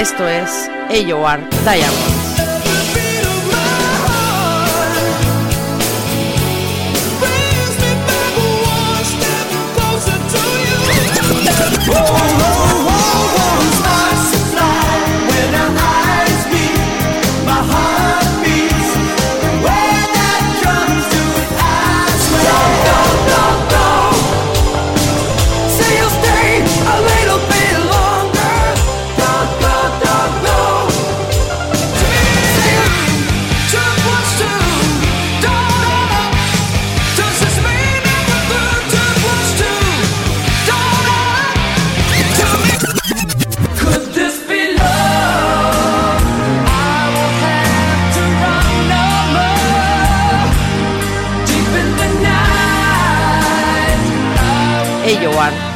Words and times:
Esto 0.00 0.26
es 0.26 0.70
AOR 0.88 1.40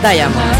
Diamond. 0.04 0.34
Diamond. 0.34 0.44
buenas 0.44 0.53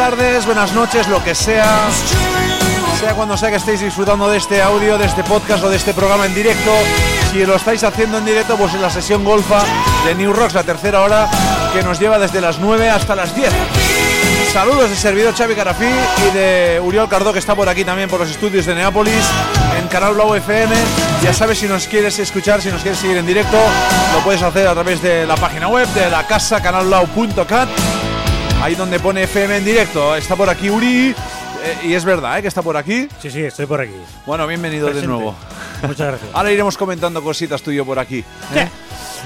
tardes, 0.00 0.46
buenas 0.46 0.72
noches, 0.72 1.06
lo 1.08 1.22
que 1.22 1.34
sea. 1.34 1.90
Sea 2.98 3.12
cuando 3.14 3.36
sea 3.36 3.50
que 3.50 3.56
estéis 3.56 3.80
disfrutando 3.80 4.30
de 4.30 4.38
este 4.38 4.62
audio, 4.62 4.96
de 4.96 5.04
este 5.04 5.22
podcast 5.22 5.62
o 5.62 5.68
de 5.68 5.76
este 5.76 5.92
programa 5.92 6.24
en 6.24 6.34
directo. 6.34 6.70
Si 7.30 7.44
lo 7.44 7.54
estáis 7.54 7.84
haciendo 7.84 8.16
en 8.16 8.24
directo, 8.24 8.56
pues 8.56 8.72
en 8.72 8.80
la 8.80 8.88
sesión 8.88 9.24
golfa 9.24 9.62
de 10.06 10.14
New 10.14 10.32
Rocks, 10.32 10.54
la 10.54 10.62
tercera 10.62 11.02
hora, 11.02 11.28
que 11.74 11.82
nos 11.82 12.00
lleva 12.00 12.18
desde 12.18 12.40
las 12.40 12.58
9 12.60 12.88
hasta 12.88 13.14
las 13.14 13.34
10. 13.36 13.52
Saludos 14.54 14.88
de 14.88 14.96
servidor 14.96 15.34
Xavi 15.36 15.54
Carafí 15.54 15.84
y 15.84 16.34
de 16.34 16.80
Uriol 16.82 17.06
Cardó 17.06 17.34
que 17.34 17.38
está 17.38 17.54
por 17.54 17.68
aquí 17.68 17.84
también 17.84 18.08
por 18.08 18.20
los 18.20 18.30
estudios 18.30 18.64
de 18.64 18.74
Neápolis 18.74 19.24
en 19.78 19.86
Canal 19.88 20.14
Blau 20.14 20.34
FM. 20.34 20.74
Ya 21.22 21.34
sabes 21.34 21.58
si 21.58 21.68
nos 21.68 21.86
quieres 21.86 22.18
escuchar, 22.18 22.62
si 22.62 22.70
nos 22.70 22.80
quieres 22.80 22.98
seguir 22.98 23.18
en 23.18 23.26
directo, 23.26 23.58
lo 24.14 24.20
puedes 24.24 24.42
hacer 24.42 24.66
a 24.66 24.72
través 24.72 25.02
de 25.02 25.26
la 25.26 25.36
página 25.36 25.68
web 25.68 25.86
de 25.88 26.08
la 26.08 26.26
casa 26.26 26.62
canalblau.cat. 26.62 27.68
Ahí 28.60 28.74
donde 28.74 29.00
pone 29.00 29.22
FM 29.22 29.56
en 29.58 29.64
directo. 29.64 30.14
Está 30.14 30.36
por 30.36 30.50
aquí 30.50 30.68
Uri. 30.68 31.14
eh, 31.64 31.78
y 31.84 31.94
es 31.94 32.04
verdad, 32.04 32.38
¿eh? 32.38 32.42
Que 32.42 32.48
está 32.48 32.62
por 32.62 32.76
aquí. 32.76 33.08
Sí, 33.20 33.30
sí, 33.30 33.42
estoy 33.42 33.66
por 33.66 33.80
aquí. 33.80 33.94
Bueno, 34.26 34.46
bienvenido 34.46 34.92
de 34.92 35.06
nuevo. 35.06 35.34
Muchas 35.82 36.08
gracias. 36.08 36.30
Ahora 36.34 36.52
iremos 36.52 36.76
comentando 36.76 37.22
cositas 37.22 37.62
tuyo 37.62 37.86
por 37.86 37.98
aquí. 37.98 38.22
¿eh? 38.54 38.68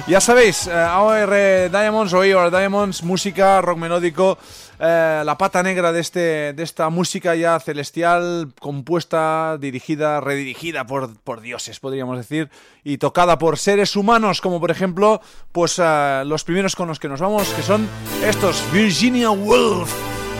Ya 0.07 0.21
sabéis, 0.21 0.67
eh, 0.69 0.73
AOR 0.73 1.71
Diamonds 1.71 2.13
o 2.13 2.23
AOR 2.23 2.51
Diamonds, 2.51 3.03
música, 3.03 3.61
rock 3.61 3.79
melódico, 3.79 4.39
eh, 4.79 5.23
la 5.25 5.39
pata 5.39 5.63
negra 5.63 5.93
de, 5.93 6.01
este, 6.01 6.53
de 6.53 6.63
esta 6.63 6.89
música 6.91 7.35
ya 7.35 7.59
celestial, 7.61 8.53
compuesta, 8.61 9.57
dirigida, 9.59 10.21
redirigida 10.21 10.87
por, 10.87 11.17
por 11.21 11.41
dioses, 11.41 11.81
podríamos 11.81 12.17
decir, 12.17 12.51
y 12.83 12.99
tocada 12.99 13.39
por 13.39 13.59
seres 13.59 13.97
humanos, 13.97 14.41
como 14.41 14.61
por 14.61 14.71
ejemplo, 14.71 15.21
pues 15.53 15.81
eh, 15.83 16.23
los 16.27 16.45
primeros 16.45 16.77
con 16.77 16.89
los 16.89 16.99
que 16.99 17.09
nos 17.09 17.21
vamos, 17.21 17.49
que 17.51 17.63
son 17.63 17.89
estos 18.25 18.63
Virginia 18.73 19.31
Woolf, 19.31 19.93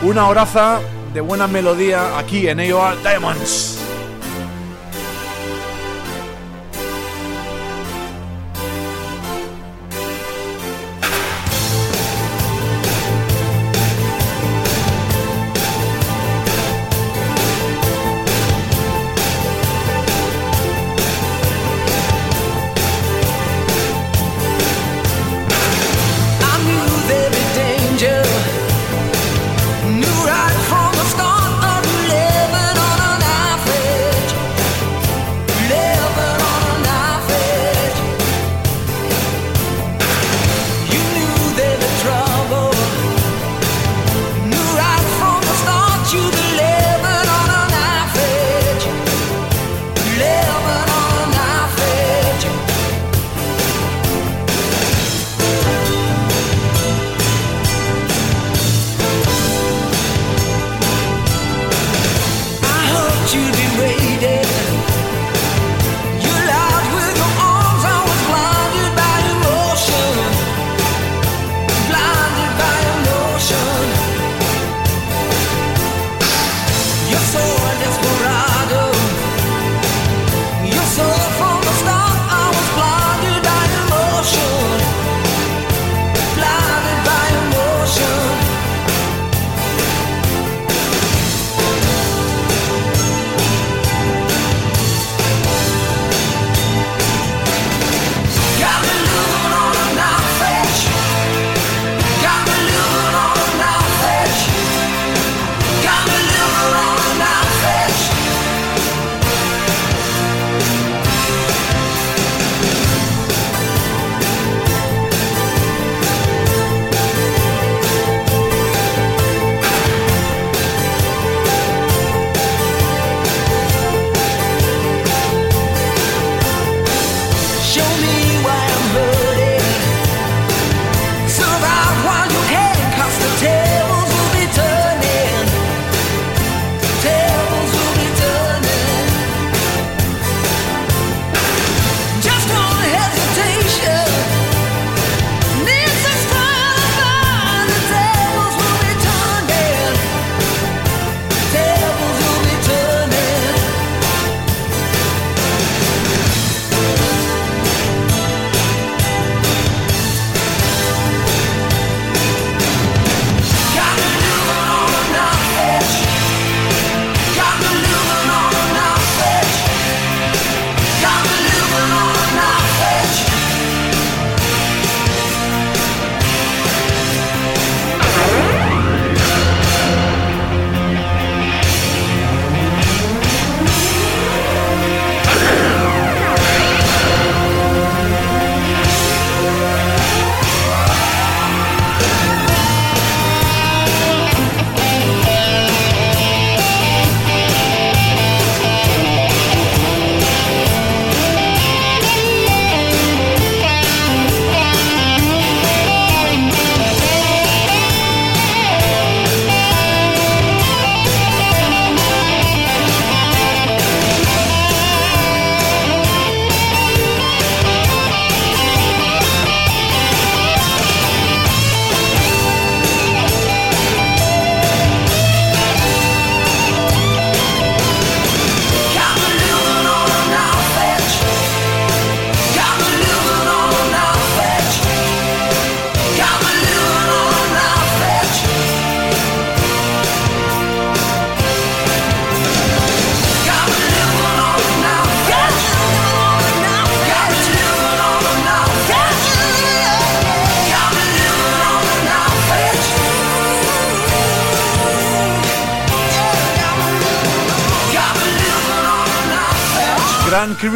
una 0.03 0.27
horaza 0.27 0.79
de 1.13 1.21
buena 1.21 1.47
melodía 1.47 2.17
aquí 2.17 2.47
en 2.47 2.59
AOR 2.59 3.01
Diamonds. 3.01 3.74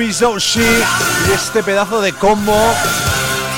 Y 0.10 1.32
este 1.32 1.62
pedazo 1.62 2.02
de 2.02 2.14
combo 2.14 2.58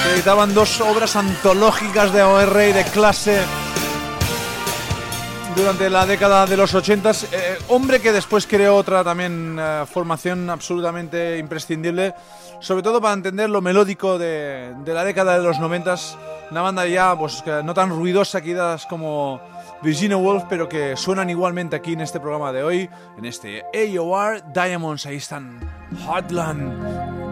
que 0.03 0.15
editaban 0.15 0.53
dos 0.53 0.81
obras 0.81 1.15
antológicas 1.15 2.12
de 2.12 2.24
OR 2.24 2.63
y 2.67 2.74
de 2.74 2.84
clase 2.84 3.39
durante 5.55 5.89
la 5.89 6.05
década 6.05 6.46
de 6.46 6.58
los 6.58 6.75
80. 6.75 7.10
Eh, 7.10 7.15
eh, 7.31 7.58
hombre 7.70 8.01
que 8.01 8.12
después 8.12 8.46
creó 8.48 8.75
otra 8.75 9.01
también 9.01 9.58
eh, 9.58 9.86
formación 9.89 10.50
absolutamente 10.50 11.38
imprescindible, 11.38 12.15
sobre 12.60 12.84
todo 12.84 13.00
para 13.00 13.13
entender 13.13 13.50
lo 13.50 13.62
melódico 13.62 14.17
de, 14.17 14.75
la 14.86 15.05
década 15.05 15.38
de 15.38 15.43
los 15.46 15.58
90. 15.58 15.96
Una 16.51 16.62
banda 16.62 16.86
ya 16.86 17.17
pues, 17.17 17.46
no 17.63 17.74
tan 17.74 17.91
ruidosa 17.91 18.41
quizás 18.41 18.86
como 18.88 19.39
Virginia 19.81 20.17
Woolf, 20.17 20.43
pero 20.47 20.69
que 20.69 20.95
suenan 20.95 21.29
igualmente 21.29 21.75
aquí 21.75 21.93
en 21.93 22.01
este 22.01 22.19
programa 22.19 22.51
de 22.51 22.63
hoy, 22.63 22.89
en 23.17 23.25
este 23.25 23.63
AOR 23.73 24.43
Diamonds. 24.53 25.05
Ahí 25.05 25.17
están 25.17 25.59
Hotland. 26.07 27.30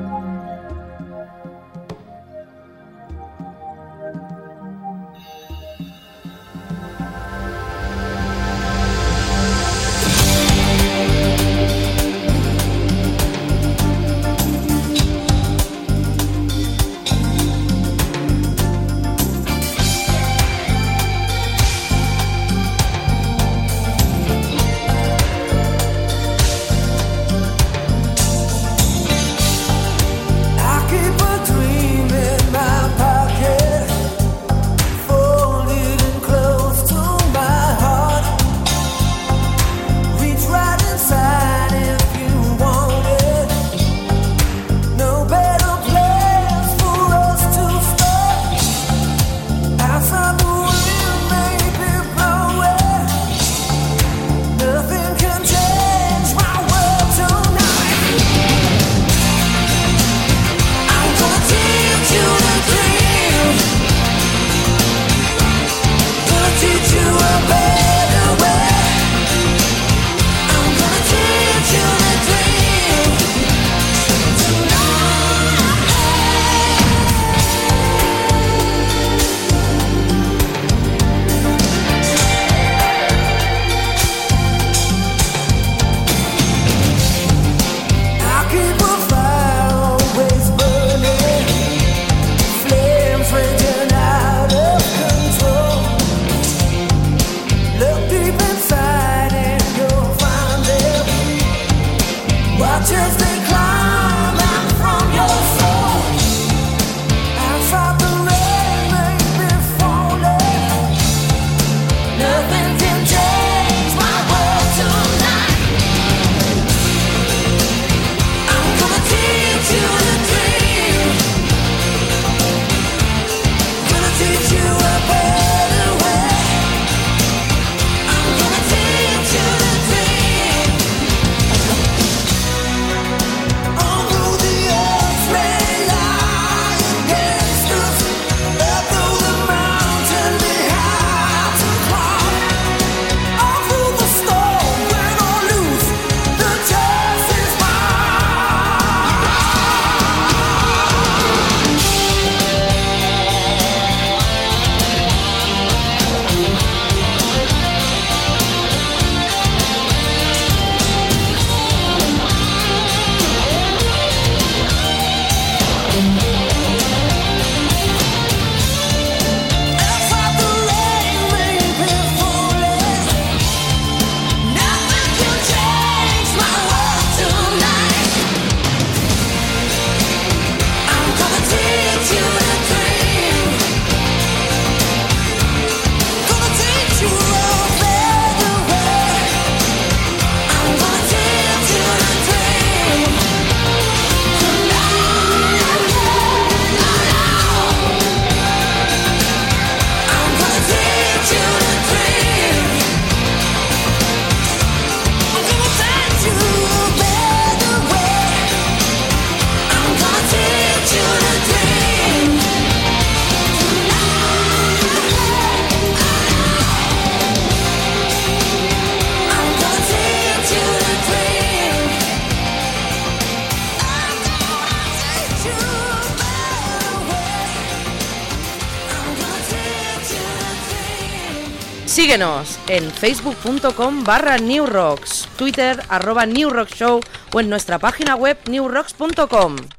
Síguenos 232.09 232.57
en 232.67 232.89
facebook.com 232.89 234.03
barra 234.03 234.39
newrocks, 234.39 235.29
twitter 235.37 235.79
arroba 235.89 236.25
newrockshow 236.25 237.01
o 237.31 237.39
en 237.39 237.49
nuestra 237.51 237.77
página 237.77 238.15
web 238.15 238.35
newrocks.com. 238.49 239.78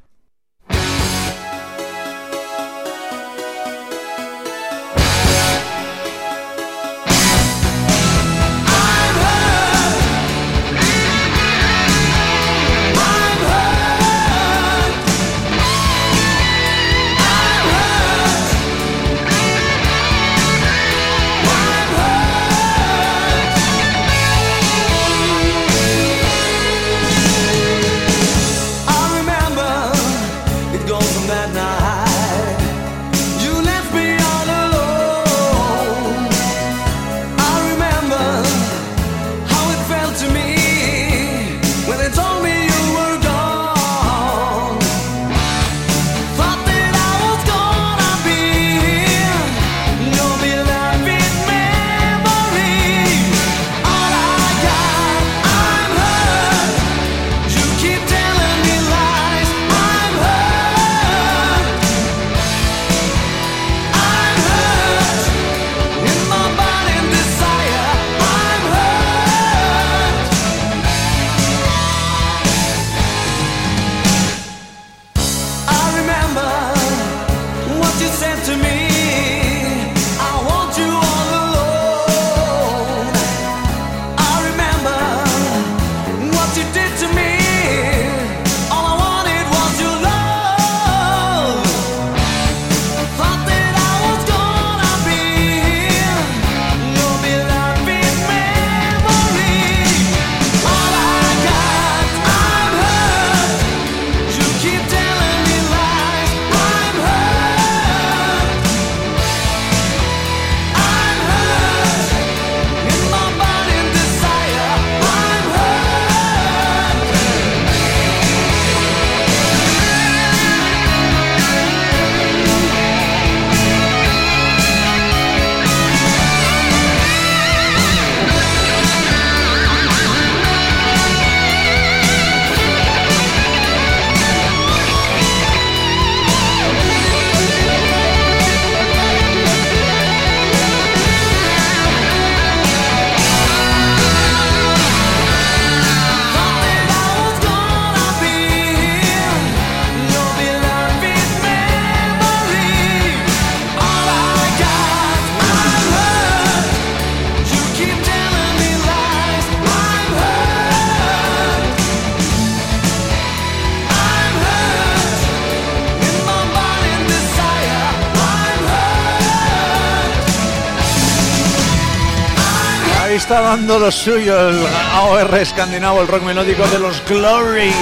está 173.31 173.43
dando 173.43 173.79
lo 173.79 173.93
suyo 173.93 174.49
el 174.49 174.59
AOR 174.93 175.33
escandinavo, 175.37 176.01
el 176.01 176.09
rock 176.09 176.25
melódico 176.25 176.67
de 176.67 176.81
los 176.81 177.01
Glory, 177.07 177.73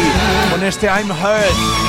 con 0.50 0.62
este 0.62 0.88
I'm 0.88 1.10
Hurt. 1.10 1.88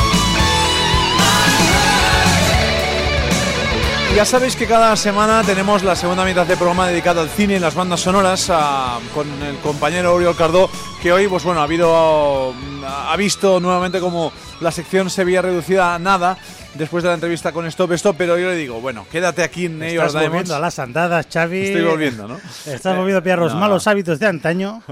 Ya 4.15 4.23
sabéis 4.23 4.55
que 4.55 4.65
cada 4.65 4.95
semana 4.95 5.43
tenemos 5.43 5.83
la 5.83 5.97
segunda 5.97 6.23
mitad 6.23 6.45
del 6.45 6.55
programa 6.55 6.87
dedicado 6.87 7.19
al 7.19 7.27
cine 7.27 7.55
y 7.55 7.59
las 7.59 7.75
bandas 7.75 7.99
sonoras 7.99 8.49
ah, 8.49 8.97
con 9.13 9.27
el 9.43 9.57
compañero 9.57 10.15
Oriol 10.15 10.37
Cardó, 10.37 10.69
que 11.01 11.11
hoy, 11.11 11.27
pues 11.27 11.43
bueno, 11.43 11.59
ha 11.59 11.63
habido, 11.63 12.53
ha 12.87 13.15
visto 13.17 13.59
nuevamente 13.59 13.99
como 13.99 14.31
la 14.61 14.71
sección 14.71 15.09
se 15.09 15.25
veía 15.25 15.41
reducida 15.41 15.95
a 15.95 15.99
nada 15.99 16.37
después 16.75 17.03
de 17.03 17.09
la 17.09 17.15
entrevista 17.15 17.51
con 17.51 17.65
Stop 17.67 17.91
Stop, 17.93 18.15
pero 18.17 18.37
yo 18.37 18.49
le 18.49 18.55
digo, 18.55 18.79
bueno, 18.81 19.05
quédate 19.11 19.43
aquí 19.43 19.65
en 19.65 19.79
New 19.79 19.91
York 19.93 20.07
Estás 20.07 20.23
volviendo 20.23 20.55
a 20.55 20.59
las 20.59 20.79
andadas, 20.79 21.27
Xavi. 21.31 21.61
Estoy 21.67 21.83
volviendo, 21.85 22.27
¿no? 22.27 22.37
Estás 22.65 22.95
volviendo 22.95 23.19
a 23.19 23.21
pillar 23.21 23.39
los 23.39 23.53
no. 23.53 23.59
malos 23.59 23.87
hábitos 23.87 24.19
de 24.19 24.27
antaño. 24.27 24.81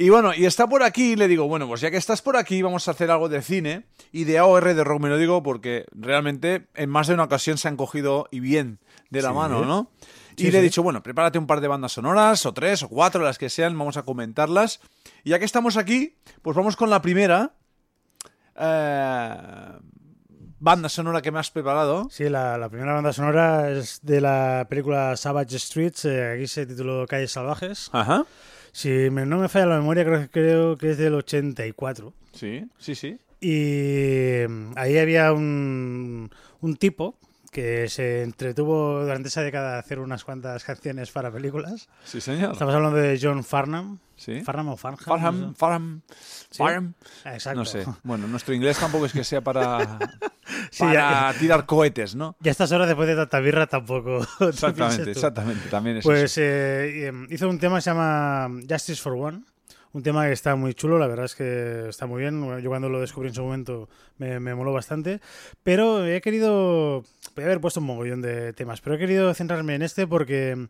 Y 0.00 0.10
bueno, 0.10 0.32
y 0.32 0.46
está 0.46 0.68
por 0.68 0.84
aquí, 0.84 1.14
y 1.14 1.16
le 1.16 1.26
digo, 1.26 1.48
bueno, 1.48 1.66
pues 1.66 1.80
ya 1.80 1.90
que 1.90 1.96
estás 1.96 2.22
por 2.22 2.36
aquí, 2.36 2.62
vamos 2.62 2.86
a 2.86 2.92
hacer 2.92 3.10
algo 3.10 3.28
de 3.28 3.42
cine 3.42 3.82
y 4.12 4.22
de 4.22 4.38
AOR 4.38 4.72
de 4.72 4.84
rock 4.84 5.00
melódico, 5.02 5.42
porque 5.42 5.86
realmente 5.90 6.68
en 6.76 6.88
más 6.88 7.08
de 7.08 7.14
una 7.14 7.24
ocasión 7.24 7.58
se 7.58 7.66
han 7.66 7.76
cogido 7.76 8.28
y 8.30 8.38
bien 8.38 8.78
de 9.10 9.22
la 9.22 9.30
Sí. 9.30 9.34
mano, 9.34 9.64
¿no? 9.64 9.90
Y 10.36 10.42
Sí, 10.44 10.50
le 10.52 10.60
he 10.60 10.62
dicho, 10.62 10.84
bueno, 10.84 11.02
prepárate 11.02 11.40
un 11.40 11.48
par 11.48 11.60
de 11.60 11.66
bandas 11.66 11.90
sonoras, 11.90 12.46
o 12.46 12.54
tres, 12.54 12.84
o 12.84 12.88
cuatro, 12.88 13.24
las 13.24 13.38
que 13.38 13.50
sean, 13.50 13.76
vamos 13.76 13.96
a 13.96 14.04
comentarlas. 14.04 14.78
Y 15.24 15.30
ya 15.30 15.40
que 15.40 15.44
estamos 15.44 15.76
aquí, 15.76 16.14
pues 16.42 16.56
vamos 16.56 16.76
con 16.76 16.90
la 16.90 17.02
primera 17.02 17.54
eh, 18.54 19.36
banda 20.60 20.88
sonora 20.88 21.22
que 21.22 21.30
me 21.30 21.38
has 21.38 21.50
preparado. 21.50 22.08
Sí, 22.10 22.28
la, 22.28 22.58
la 22.58 22.68
primera 22.68 22.94
banda 22.94 23.12
sonora 23.12 23.70
es 23.70 24.00
de 24.02 24.20
la 24.20 24.66
película 24.68 25.16
Savage 25.16 25.58
Streets, 25.58 26.04
eh, 26.06 26.32
aquí 26.34 26.46
se 26.46 26.66
tituló 26.66 27.06
Calles 27.06 27.32
Salvajes. 27.32 27.90
Ajá. 27.92 28.24
Si 28.72 28.88
me- 29.10 29.26
no 29.26 29.38
me 29.38 29.48
falla 29.48 29.66
la 29.66 29.78
memoria, 29.78 30.04
creo, 30.04 30.28
creo 30.30 30.76
que 30.76 30.90
es 30.90 30.98
del 30.98 31.14
84. 31.14 32.12
Sí, 32.32 32.64
sí, 32.78 32.94
sí. 32.94 33.18
Y 33.40 34.46
mm, 34.48 34.72
ahí 34.76 34.98
había 34.98 35.32
un, 35.32 36.30
un 36.60 36.76
tipo 36.76 37.16
que 37.60 37.88
se 37.88 38.22
entretuvo 38.22 39.00
durante 39.02 39.28
esa 39.28 39.42
década 39.42 39.76
a 39.76 39.78
hacer 39.80 39.98
unas 39.98 40.24
cuantas 40.24 40.62
canciones 40.64 41.10
para 41.10 41.30
películas. 41.32 41.88
Sí, 42.04 42.20
señor. 42.20 42.52
Estamos 42.52 42.74
hablando 42.74 42.96
de 42.98 43.18
John 43.20 43.42
Farnham. 43.44 43.98
Sí. 44.16 44.40
Farnham 44.42 44.68
o 44.68 44.76
Farnham. 44.76 44.98
Farham, 45.04 45.40
no 45.40 45.48
sé. 45.52 46.56
Farham, 46.56 46.92
Sí. 47.22 47.28
Exacto. 47.28 47.58
No 47.60 47.64
sé. 47.64 47.84
Bueno, 48.02 48.26
nuestro 48.26 48.54
inglés 48.54 48.78
tampoco 48.78 49.06
es 49.06 49.12
que 49.12 49.22
sea 49.24 49.40
para, 49.40 49.98
Sí, 50.70 50.80
para 50.84 51.32
ya- 51.32 51.38
tirar 51.38 51.66
cohetes, 51.66 52.14
¿no? 52.14 52.36
Y 52.42 52.48
a 52.48 52.50
estas 52.50 52.70
horas, 52.72 52.86
después 52.88 53.08
de 53.08 53.16
tanta 53.16 53.38
birra, 53.40 53.66
tampoco. 53.66 54.26
te 54.38 54.44
Exactamente, 54.46 55.10
exactamente. 55.10 55.68
También 55.68 55.96
es 55.98 56.04
Pues 56.04 56.32
eso. 56.32 56.40
eh, 56.42 57.06
em, 57.06 57.26
hizo 57.30 57.48
un 57.48 57.58
tema 57.58 57.76
que 57.76 57.82
se 57.82 57.90
llama 57.90 58.48
Justice 58.68 59.00
for 59.02 59.12
One. 59.14 59.42
Un 59.98 60.04
tema 60.04 60.26
que 60.26 60.32
está 60.32 60.54
muy 60.54 60.74
chulo, 60.74 60.96
la 60.96 61.08
verdad 61.08 61.24
es 61.24 61.34
que 61.34 61.88
está 61.88 62.06
muy 62.06 62.20
bien. 62.20 62.40
Yo 62.62 62.70
cuando 62.70 62.88
lo 62.88 63.00
descubrí 63.00 63.30
en 63.30 63.34
su 63.34 63.42
momento 63.42 63.88
me, 64.16 64.38
me 64.38 64.54
moló 64.54 64.72
bastante. 64.72 65.20
Pero 65.64 66.06
he 66.06 66.20
querido. 66.20 67.02
Podría 67.34 67.46
haber 67.46 67.60
puesto 67.60 67.80
un 67.80 67.86
mogollón 67.86 68.22
de 68.22 68.52
temas, 68.52 68.80
pero 68.80 68.94
he 68.94 68.98
querido 69.00 69.34
centrarme 69.34 69.74
en 69.74 69.82
este 69.82 70.06
porque 70.06 70.68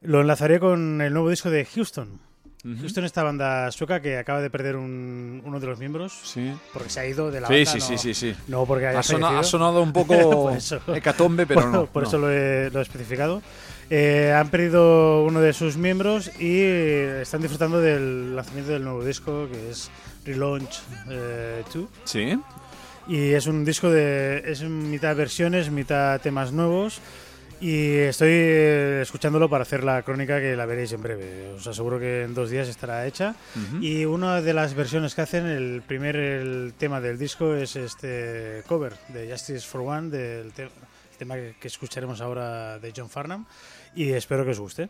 lo 0.00 0.22
enlazaré 0.22 0.58
con 0.58 1.00
el 1.00 1.12
nuevo 1.12 1.30
disco 1.30 1.50
de 1.50 1.66
Houston. 1.66 2.20
Ujú. 2.64 2.80
Houston, 2.80 3.04
esta 3.04 3.22
banda 3.22 3.70
sueca 3.70 4.00
que 4.02 4.18
acaba 4.18 4.40
de 4.40 4.50
perder 4.50 4.74
un- 4.76 5.40
uno 5.44 5.60
de 5.60 5.66
los 5.68 5.78
miembros 5.78 6.12
Sí, 6.24 6.52
porque 6.72 6.90
se 6.90 7.00
ha 7.00 7.06
ido 7.06 7.30
de 7.30 7.40
la 7.40 7.46
sí, 7.48 7.54
banda. 7.54 7.70
sí, 7.70 7.78
no, 7.78 7.84
sí, 7.86 7.98
sí, 7.98 8.14
sí. 8.14 8.34
No 8.48 8.66
porque 8.66 8.86
haya 8.88 8.98
Ha, 8.98 9.02
sona- 9.04 9.38
ha 9.38 9.44
sonado 9.44 9.80
un 9.82 9.92
poco 9.92 10.14
hecatombe, 10.94 11.46
pero 11.46 11.60
por, 11.62 11.70
no. 11.70 11.86
por 11.86 12.02
no. 12.02 12.08
eso 12.08 12.18
lo 12.18 12.30
he, 12.32 12.68
lo 12.70 12.80
he 12.80 12.82
especificado. 12.82 13.42
Eh, 13.90 14.34
han 14.36 14.50
perdido 14.50 15.22
uno 15.24 15.40
de 15.40 15.52
sus 15.52 15.76
miembros 15.76 16.30
y 16.40 16.60
están 16.60 17.40
disfrutando 17.40 17.80
del 17.80 18.34
lanzamiento 18.36 18.72
del 18.72 18.84
nuevo 18.84 19.04
disco 19.04 19.48
que 19.50 19.70
es 19.70 19.90
Relaunch 20.26 20.80
eh, 21.08 21.62
2. 21.72 21.84
Sí, 22.04 22.38
Y 23.06 23.30
es 23.32 23.46
un 23.46 23.64
disco 23.64 23.88
de. 23.88 24.42
es 24.44 24.62
mitad 24.62 25.16
versiones, 25.16 25.70
mitad 25.70 26.20
temas 26.20 26.52
nuevos. 26.52 27.00
Y 27.60 27.96
estoy 27.96 28.30
escuchándolo 29.02 29.48
para 29.50 29.62
hacer 29.62 29.82
la 29.82 30.02
crónica 30.02 30.38
que 30.40 30.54
la 30.54 30.64
veréis 30.64 30.92
en 30.92 31.02
breve. 31.02 31.52
Os 31.56 31.66
aseguro 31.66 31.98
que 31.98 32.22
en 32.22 32.32
dos 32.34 32.50
días 32.50 32.68
estará 32.68 33.04
hecha. 33.06 33.34
Ujú. 33.56 33.82
Y 33.82 34.04
una 34.04 34.40
de 34.40 34.54
las 34.54 34.74
versiones 34.74 35.14
que 35.14 35.22
hacen, 35.22 35.46
el 35.46 35.82
primer 35.86 36.14
el 36.16 36.74
tema 36.78 37.00
del 37.00 37.18
disco 37.18 37.54
es 37.54 37.74
este 37.74 38.62
cover 38.66 38.94
de 39.08 39.30
Justice 39.30 39.66
for 39.66 39.80
One, 39.80 40.08
del 40.10 40.52
te- 40.52 40.68
tema 41.18 41.34
que 41.36 41.66
escucharemos 41.66 42.20
ahora 42.20 42.78
de 42.78 42.92
John 42.96 43.10
Farnham. 43.10 43.44
Y 43.96 44.10
espero 44.12 44.44
que 44.44 44.52
os 44.52 44.60
guste. 44.60 44.88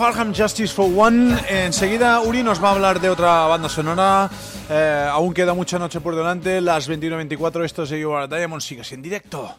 Farham 0.00 0.32
Justice 0.32 0.72
for 0.72 0.88
One. 0.90 1.36
Enseguida 1.46 2.22
Uri 2.22 2.42
nos 2.42 2.58
va 2.58 2.70
a 2.70 2.72
hablar 2.72 3.00
de 3.00 3.10
otra 3.10 3.46
banda 3.48 3.68
sonora. 3.68 4.30
Eh, 4.70 5.06
aún 5.12 5.34
queda 5.34 5.52
mucha 5.52 5.78
noche 5.78 6.00
por 6.00 6.16
delante. 6.16 6.62
Las 6.62 6.88
21.24, 6.88 7.64
esto 7.66 7.82
es 7.82 7.90
You 7.90 8.10
Are 8.14 8.26
Diamond. 8.26 8.62
Sigues 8.62 8.90
en 8.92 9.02
directo. 9.02 9.54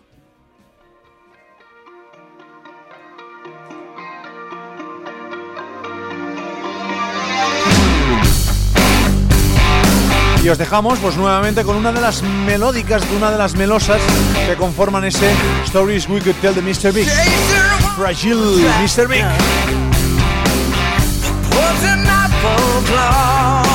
Y 10.44 10.50
os 10.50 10.58
dejamos 10.58 10.98
pues 10.98 11.18
nuevamente 11.18 11.64
con 11.64 11.76
una 11.76 11.92
de 11.92 12.02
las 12.02 12.24
melódicas, 12.24 13.04
una 13.16 13.30
de 13.30 13.38
las 13.38 13.54
melosas 13.54 14.02
que 14.48 14.56
conforman 14.56 15.04
ese 15.04 15.32
Stories 15.66 16.10
We 16.10 16.20
Could 16.20 16.38
Tell 16.42 16.56
de 16.56 16.64
Mr. 16.64 16.92
Big. 16.92 17.08
Fragile 17.96 18.68
Mr. 18.82 19.08
Big. 19.08 19.91
love's 21.72 21.84
an 21.86 22.04
apple 22.06 22.86
claw. 22.86 23.71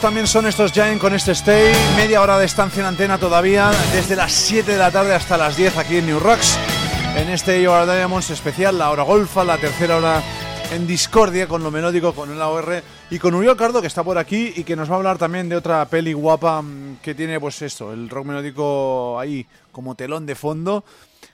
También 0.00 0.26
son 0.26 0.46
estos 0.46 0.72
Giant 0.72 1.00
con 1.00 1.14
este 1.14 1.32
Stay. 1.32 1.74
Media 1.96 2.22
hora 2.22 2.38
de 2.38 2.46
estancia 2.46 2.80
en 2.80 2.86
antena 2.86 3.18
todavía, 3.18 3.70
desde 3.92 4.16
las 4.16 4.32
7 4.32 4.72
de 4.72 4.78
la 4.78 4.90
tarde 4.90 5.14
hasta 5.14 5.36
las 5.36 5.56
10 5.56 5.76
aquí 5.76 5.98
en 5.98 6.06
New 6.06 6.18
Rocks. 6.18 6.58
En 7.16 7.28
este 7.28 7.62
You 7.62 7.70
Are 7.70 7.90
Diamonds 7.90 8.30
especial, 8.30 8.78
la 8.78 8.90
hora 8.90 9.02
golfa, 9.02 9.44
la 9.44 9.58
tercera 9.58 9.98
hora 9.98 10.22
en 10.72 10.86
discordia 10.86 11.46
con 11.46 11.62
lo 11.62 11.70
melódico, 11.70 12.14
con 12.14 12.30
el 12.30 12.40
AOR 12.40 12.82
y 13.10 13.18
con 13.18 13.34
Uriol 13.34 13.56
Cardo 13.56 13.80
que 13.80 13.88
está 13.88 14.02
por 14.02 14.16
aquí 14.16 14.52
y 14.56 14.64
que 14.64 14.76
nos 14.76 14.88
va 14.88 14.94
a 14.94 14.96
hablar 14.98 15.18
también 15.18 15.48
de 15.48 15.56
otra 15.56 15.84
peli 15.86 16.12
guapa 16.12 16.62
mm, 16.62 16.98
que 17.02 17.14
tiene 17.14 17.38
pues 17.38 17.60
esto, 17.62 17.92
el 17.92 18.08
rock 18.08 18.26
melódico 18.26 19.18
ahí 19.18 19.46
como 19.72 19.94
telón 19.96 20.24
de 20.24 20.34
fondo, 20.34 20.84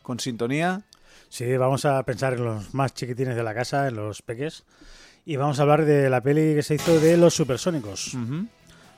con 0.02 0.18
sintonía. 0.18 0.82
Sí, 1.28 1.56
vamos 1.56 1.84
a 1.84 2.02
pensar 2.02 2.34
en 2.34 2.44
los 2.44 2.74
más 2.74 2.94
chiquitines 2.94 3.36
de 3.36 3.42
la 3.42 3.54
casa, 3.54 3.88
en 3.88 3.96
los 3.96 4.22
peques. 4.22 4.64
Y 5.24 5.36
vamos 5.36 5.58
a 5.58 5.62
hablar 5.62 5.84
de 5.84 6.08
la 6.08 6.20
peli 6.20 6.54
que 6.54 6.62
se 6.62 6.76
hizo 6.76 7.00
de 7.00 7.16
los 7.16 7.34
supersónicos. 7.34 8.16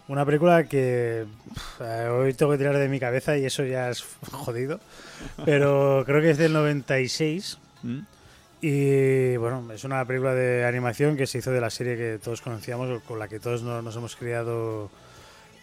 Una 0.09 0.25
película 0.25 0.65
que 0.65 1.27
eh, 1.81 2.09
hoy 2.11 2.33
tengo 2.35 2.53
que 2.53 2.59
tirar 2.59 2.77
de 2.79 2.89
mi 2.89 2.99
cabeza 2.99 3.37
y 3.37 3.45
eso 3.45 3.63
ya 3.65 3.91
es 3.91 4.05
jodido. 4.33 4.81
Pero 5.45 6.03
creo 6.07 6.23
que 6.23 6.31
es 6.31 6.39
del 6.39 6.53
96. 6.55 7.59
Mm. 7.83 7.99
Y 8.63 9.37
bueno, 9.37 9.71
es 9.73 9.85
una 9.85 10.05
película 10.05 10.35
de 10.35 10.65
animación 10.65 11.17
que 11.17 11.27
se 11.27 11.39
hizo 11.39 11.51
de 11.53 11.61
la 11.61 11.71
serie 11.71 11.97
que 11.97 12.19
todos 12.23 12.41
conocíamos, 12.41 13.03
con 13.03 13.19
la 13.19 13.29
que 13.29 13.39
todos 13.39 13.63
no- 13.63 13.83
nos 13.83 13.95
hemos 13.97 14.17
criado 14.17 14.91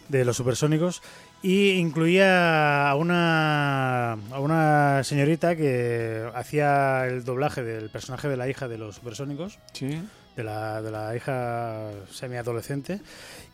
de 0.08 0.24
los 0.24 0.36
supersónicos. 0.36 1.02
Y 1.42 1.72
incluía 1.72 2.88
a 2.88 2.94
una, 2.94 4.12
a 4.12 4.40
una 4.40 5.02
señorita 5.04 5.56
que 5.56 6.30
hacía 6.34 7.06
el 7.06 7.24
doblaje 7.24 7.62
del 7.62 7.90
personaje 7.90 8.28
de 8.28 8.36
la 8.36 8.48
hija 8.48 8.68
de 8.68 8.78
los 8.78 8.94
supersónicos 8.96 9.58
Sí. 9.72 10.00
De 10.36 10.44
la, 10.44 10.82
de 10.82 10.90
la 10.90 11.16
hija 11.16 11.90
semiadolescente. 12.10 13.00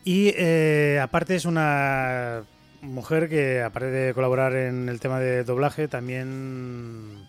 Y 0.03 0.33
eh, 0.35 0.99
aparte 1.01 1.35
es 1.35 1.45
una 1.45 2.43
mujer 2.81 3.29
que, 3.29 3.61
aparte 3.61 3.87
de 3.89 4.13
colaborar 4.13 4.53
en 4.55 4.89
el 4.89 4.99
tema 4.99 5.19
de 5.19 5.43
doblaje, 5.45 5.87
también 5.87 7.25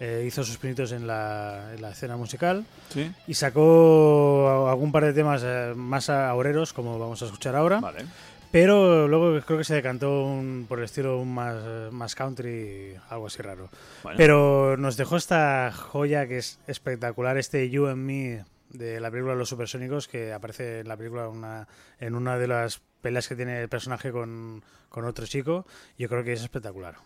eh, 0.00 0.24
hizo 0.26 0.42
sus 0.44 0.58
pinitos 0.58 0.90
en 0.92 1.06
la, 1.06 1.70
en 1.74 1.80
la 1.82 1.90
escena 1.90 2.16
musical 2.16 2.64
Sí. 2.90 3.10
y 3.28 3.34
sacó 3.34 4.68
algún 4.68 4.90
par 4.92 5.04
de 5.04 5.12
temas 5.12 5.42
eh, 5.44 5.72
más 5.76 6.10
aureros, 6.10 6.72
como 6.72 6.98
vamos 6.98 7.22
a 7.22 7.26
escuchar 7.26 7.54
ahora. 7.56 7.80
Vale. 7.80 8.04
Pero 8.52 9.06
luego 9.08 9.40
creo 9.44 9.58
que 9.58 9.64
se 9.64 9.74
decantó 9.74 10.24
un- 10.24 10.66
por 10.68 10.78
el 10.78 10.84
estilo 10.86 11.24
más, 11.24 11.56
más 11.92 12.14
country, 12.14 12.94
algo 13.10 13.26
así 13.26 13.42
raro. 13.42 13.68
Bueno. 14.02 14.16
Pero 14.16 14.76
nos 14.76 14.96
dejó 14.96 15.16
esta 15.16 15.70
joya 15.72 16.26
que 16.26 16.38
es 16.38 16.58
espectacular, 16.66 17.36
este 17.38 17.68
You 17.70 17.86
and 17.88 17.98
Me 17.98 18.44
de 18.76 19.00
la 19.00 19.10
película 19.10 19.34
Los 19.34 19.48
Supersónicos, 19.48 20.08
que 20.08 20.32
aparece 20.32 20.80
en 20.80 20.88
la 20.88 20.96
película 20.96 21.28
una, 21.28 21.68
en 21.98 22.14
una 22.14 22.38
de 22.38 22.48
las 22.48 22.80
peleas 23.00 23.28
que 23.28 23.36
tiene 23.36 23.60
el 23.60 23.68
personaje 23.68 24.12
con, 24.12 24.64
con 24.88 25.04
otro 25.04 25.26
chico. 25.26 25.66
Yo 25.98 26.08
creo 26.08 26.24
que 26.24 26.32
es 26.32 26.42
espectacular. 26.42 26.96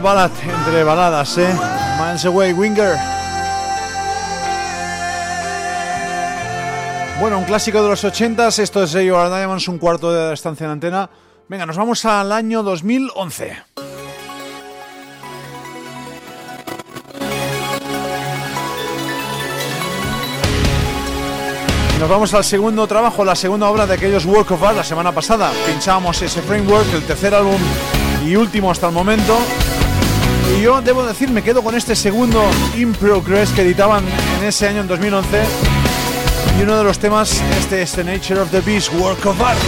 Ballad 0.00 0.30
entre 0.42 0.82
baladas, 0.82 1.36
¿eh? 1.36 1.54
Man's 1.98 2.24
Away 2.24 2.52
Winger. 2.52 2.96
Bueno, 7.20 7.38
un 7.38 7.44
clásico 7.44 7.82
de 7.82 7.88
los 7.88 8.02
80s, 8.02 8.60
esto 8.60 8.82
es 8.82 8.92
Your 8.92 9.28
Diamonds, 9.28 9.68
un 9.68 9.78
cuarto 9.78 10.10
de 10.12 10.32
estancia 10.32 10.64
en 10.64 10.70
antena. 10.72 11.10
Venga, 11.48 11.66
nos 11.66 11.76
vamos 11.76 12.04
al 12.06 12.32
año 12.32 12.62
2011. 12.62 13.56
Nos 21.98 22.08
vamos 22.08 22.32
al 22.32 22.44
segundo 22.44 22.86
trabajo, 22.86 23.22
la 23.22 23.36
segunda 23.36 23.68
obra 23.68 23.86
de 23.86 23.94
aquellos 23.94 24.24
Work 24.24 24.52
of 24.52 24.62
Art 24.62 24.76
la 24.76 24.84
semana 24.84 25.12
pasada. 25.12 25.52
Pinchábamos 25.66 26.22
ese 26.22 26.40
framework, 26.40 26.90
el 26.94 27.02
tercer 27.02 27.34
álbum 27.34 27.60
y 28.24 28.36
último 28.36 28.70
hasta 28.70 28.86
el 28.86 28.94
momento. 28.94 29.36
Y 30.56 30.62
yo 30.62 30.80
debo 30.82 31.04
decir, 31.04 31.30
me 31.30 31.42
quedo 31.42 31.62
con 31.62 31.74
este 31.74 31.94
segundo 31.94 32.42
In 32.76 32.92
Progress 32.92 33.50
que 33.50 33.62
editaban 33.62 34.04
en 34.38 34.46
ese 34.46 34.68
año, 34.68 34.80
en 34.80 34.88
2011. 34.88 35.42
Y 36.58 36.62
uno 36.62 36.76
de 36.76 36.84
los 36.84 36.98
temas, 36.98 37.42
este 37.58 37.82
es 37.82 37.92
The 37.92 38.04
Nature 38.04 38.40
of 38.40 38.50
the 38.50 38.60
Beast, 38.60 38.92
Work 38.94 39.26
of 39.26 39.40
Art. 39.40 39.58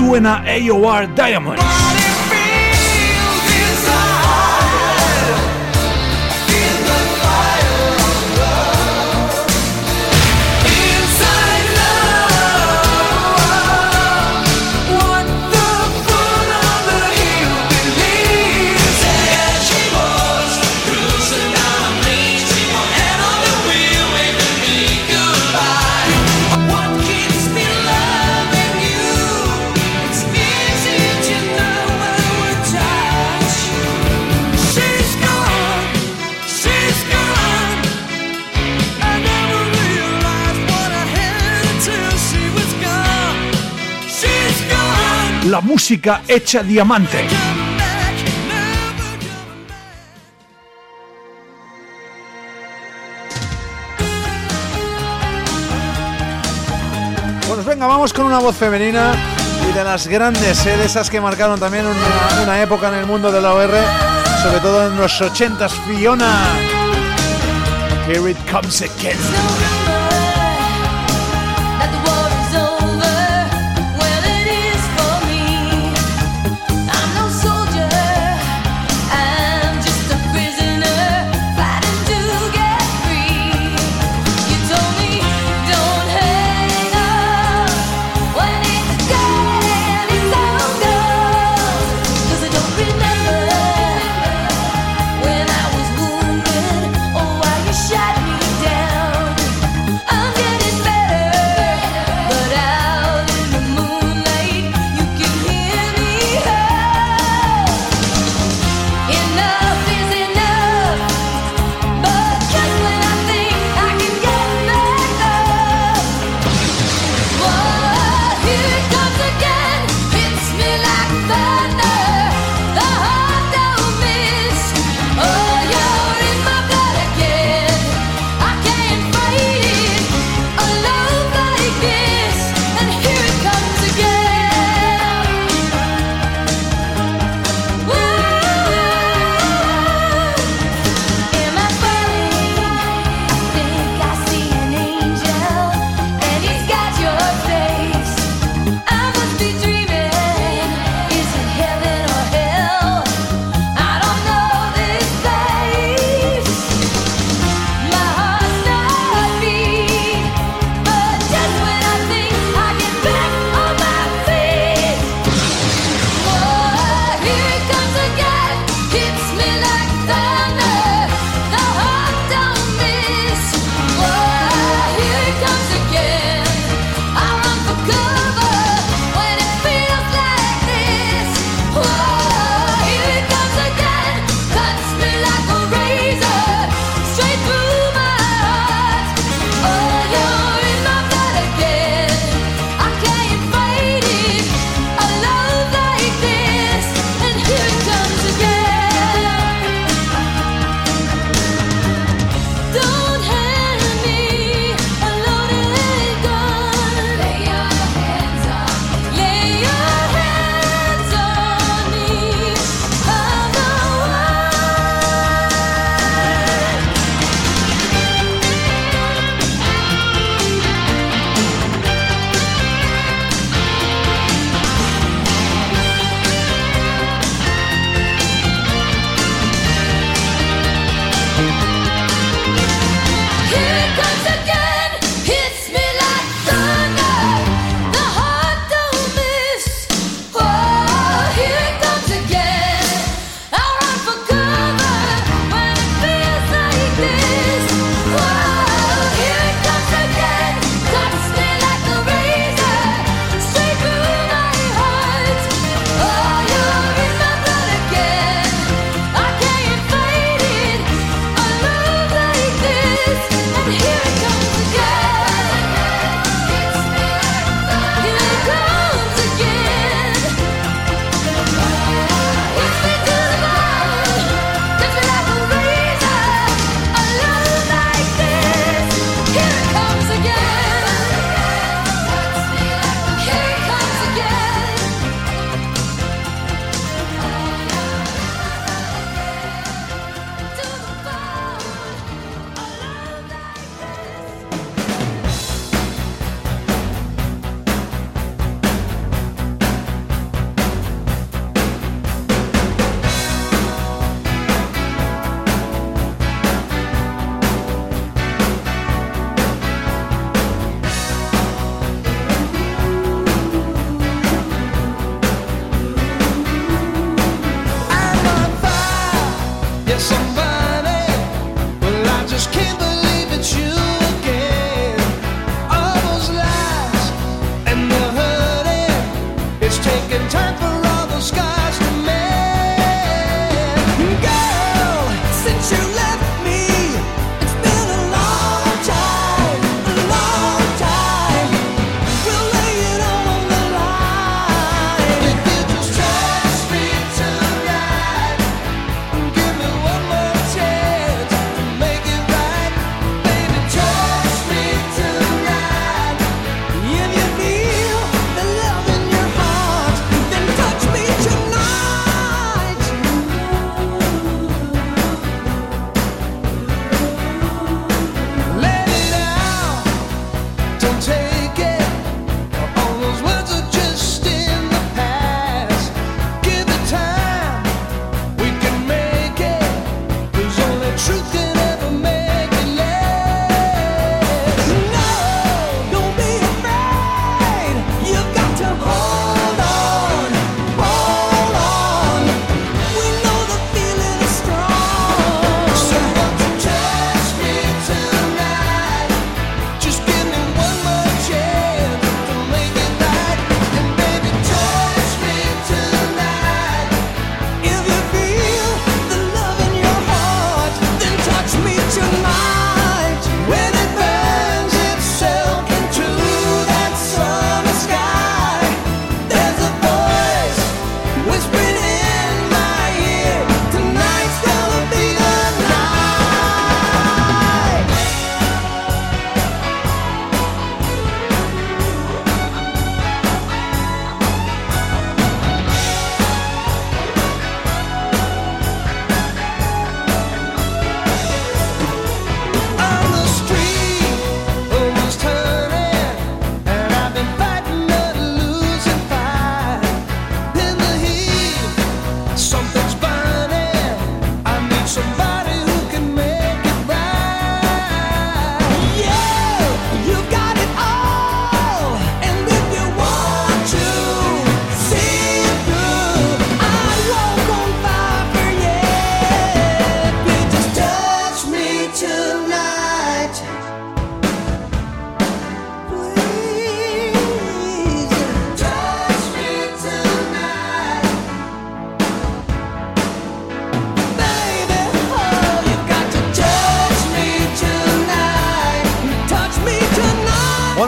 Suena 0.00 0.42
AOR 0.46 1.14
Diamonds. 1.14 1.89
Música 45.60 46.22
hecha 46.26 46.62
diamante. 46.62 47.26
Pues 57.48 57.64
venga, 57.66 57.86
vamos 57.86 58.12
con 58.12 58.26
una 58.26 58.38
voz 58.38 58.56
femenina 58.56 59.12
y 59.68 59.72
de 59.72 59.84
las 59.84 60.06
grandes, 60.06 60.64
¿eh? 60.66 60.76
de 60.76 60.86
esas 60.86 61.10
que 61.10 61.20
marcaron 61.20 61.60
también 61.60 61.86
una, 61.86 62.42
una 62.42 62.62
época 62.62 62.88
en 62.88 62.94
el 62.94 63.06
mundo 63.06 63.30
de 63.30 63.40
la 63.40 63.52
OR, 63.52 63.74
sobre 64.42 64.60
todo 64.60 64.86
en 64.86 64.96
los 64.96 65.20
80s, 65.20 65.70
Fiona. 65.86 66.30
Here 68.06 68.28
it 68.28 68.38
comes 68.50 68.82
again. 68.82 69.89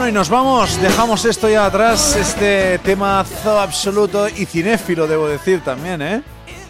Bueno, 0.03 0.17
y 0.17 0.19
nos 0.19 0.27
vamos, 0.27 0.81
dejamos 0.81 1.23
esto 1.23 1.47
ya 1.47 1.65
atrás, 1.65 2.17
este 2.17 2.77
temazo 2.79 3.57
absoluto 3.57 4.27
y 4.27 4.45
cinéfilo, 4.45 5.07
debo 5.07 5.29
decir 5.29 5.61
también, 5.61 6.01
¿eh? 6.01 6.21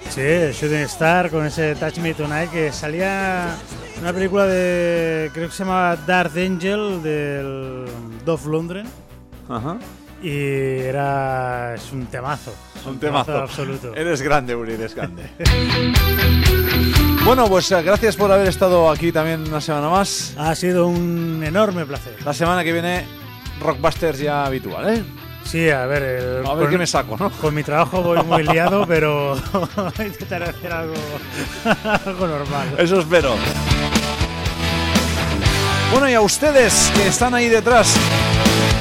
Sí, 0.07 0.21
Shooting 0.21 0.83
Star 0.83 1.31
con 1.31 1.43
ese 1.43 1.73
Touch 1.73 1.97
Me 1.97 2.13
Tonight 2.13 2.51
que 2.51 2.71
salía 2.71 3.55
una 3.99 4.13
película 4.13 4.45
de. 4.45 5.31
creo 5.33 5.47
que 5.47 5.51
se 5.51 5.63
llamaba 5.63 5.95
Dark 5.95 6.33
Angel 6.37 7.01
del 7.01 7.85
Dove 8.23 8.51
Lundgren 8.51 8.85
Ajá. 9.49 9.79
y 10.21 10.81
era. 10.81 11.73
es 11.73 11.91
un 11.91 12.05
temazo. 12.05 12.53
Un 12.85 12.99
temazo. 12.99 13.35
absoluto. 13.35 13.95
Eres 13.95 14.21
grande, 14.21 14.55
Uri, 14.55 14.73
eres 14.73 14.93
grande. 14.93 15.23
bueno, 17.25 17.47
pues 17.47 17.71
eh, 17.71 17.81
gracias 17.81 18.15
por 18.15 18.31
haber 18.31 18.47
estado 18.47 18.91
aquí 18.91 19.11
también 19.11 19.41
una 19.47 19.59
semana 19.59 19.89
más. 19.89 20.35
Ha 20.37 20.53
sido 20.53 20.85
un 20.85 21.41
enorme 21.43 21.83
placer. 21.87 22.13
La 22.23 22.33
semana 22.35 22.63
que 22.63 22.73
viene, 22.73 23.22
Rockbusters 23.61 24.19
ya 24.19 24.45
habitual, 24.45 24.89
¿eh? 24.93 25.03
Sí, 25.43 25.69
a 25.69 25.85
ver, 25.85 26.03
el- 26.03 26.45
A 26.45 26.53
ver 26.53 26.69
qué 26.69 26.77
me 26.77 26.87
saco, 26.87 27.17
¿no? 27.19 27.29
con 27.29 27.53
mi 27.53 27.63
trabajo 27.63 28.01
voy 28.01 28.23
muy 28.23 28.43
liado, 28.53 28.85
pero 28.87 29.35
intentaré 29.99 30.45
hacer 30.45 30.71
algo, 30.71 30.93
algo 32.05 32.27
normal. 32.27 32.75
Eso 32.77 32.99
espero. 32.99 33.35
Bueno, 35.91 36.09
y 36.09 36.13
a 36.15 36.21
ustedes 36.21 36.91
que 36.95 37.07
están 37.07 37.33
ahí 37.35 37.49
detrás, 37.49 37.93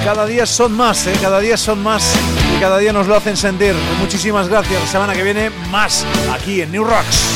cada 0.05 0.25
día 0.25 0.47
son 0.47 0.73
más, 0.73 1.07
¿eh? 1.07 1.13
Cada 1.21 1.41
día 1.41 1.57
son 1.59 1.83
más 1.83 2.15
y 2.57 2.61
cada 2.61 2.79
día 2.79 2.93
nos 2.93 3.07
lo 3.07 3.17
hacen 3.17 3.37
sentir. 3.37 3.75
Muchísimas 4.01 4.49
gracias. 4.49 4.81
La 4.81 4.87
semana 4.89 5.13
que 5.13 5.23
viene, 5.23 5.51
más 5.71 6.07
aquí 6.33 6.63
en 6.63 6.73
New 6.73 6.85
Rocks. 6.85 7.27